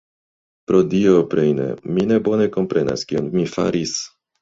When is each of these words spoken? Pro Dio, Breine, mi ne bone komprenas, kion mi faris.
Pro 0.69 0.81
Dio, 0.93 1.13
Breine, 1.35 1.69
mi 1.99 2.07
ne 2.15 2.19
bone 2.31 2.51
komprenas, 2.59 3.09
kion 3.13 3.33
mi 3.39 3.49
faris. 3.57 3.99